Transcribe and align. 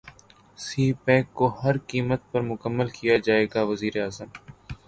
سی 0.59 0.85
pack 1.03 1.25
کو 1.37 1.45
ہر 1.59 1.75
قیمت 1.89 2.21
پر 2.31 2.41
مکمل 2.51 2.87
کیا 2.97 3.15
جائے 3.25 3.45
گا 3.53 3.61
وزیراعظم 3.63 4.29